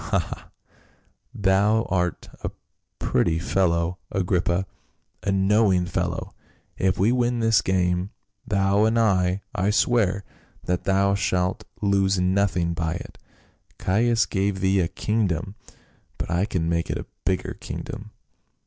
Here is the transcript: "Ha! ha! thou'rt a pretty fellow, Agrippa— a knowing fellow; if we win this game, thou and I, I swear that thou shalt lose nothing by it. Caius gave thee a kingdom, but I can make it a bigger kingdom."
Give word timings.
"Ha! 0.01 0.17
ha! 0.17 0.49
thou'rt 1.39 2.29
a 2.43 2.49
pretty 2.97 3.37
fellow, 3.37 3.99
Agrippa— 4.11 4.65
a 5.21 5.31
knowing 5.31 5.85
fellow; 5.85 6.33
if 6.75 6.97
we 6.97 7.11
win 7.11 7.37
this 7.39 7.61
game, 7.61 8.09
thou 8.43 8.85
and 8.85 8.97
I, 8.97 9.43
I 9.53 9.69
swear 9.69 10.23
that 10.63 10.85
thou 10.85 11.13
shalt 11.13 11.65
lose 11.83 12.19
nothing 12.19 12.73
by 12.73 12.93
it. 12.95 13.19
Caius 13.77 14.25
gave 14.25 14.59
thee 14.59 14.79
a 14.79 14.87
kingdom, 14.87 15.53
but 16.17 16.31
I 16.31 16.45
can 16.45 16.67
make 16.67 16.89
it 16.89 16.97
a 16.97 17.05
bigger 17.23 17.53
kingdom." 17.53 18.09